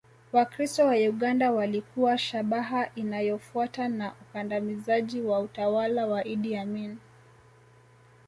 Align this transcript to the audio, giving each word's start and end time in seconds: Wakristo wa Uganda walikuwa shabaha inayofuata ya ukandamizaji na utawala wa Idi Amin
Wakristo 0.31 0.85
wa 0.85 0.95
Uganda 0.95 1.51
walikuwa 1.51 2.17
shabaha 2.17 2.89
inayofuata 2.95 3.81
ya 3.83 4.13
ukandamizaji 4.21 5.19
na 5.19 5.39
utawala 5.39 6.07
wa 6.07 6.25
Idi 6.27 6.55
Amin 6.57 6.97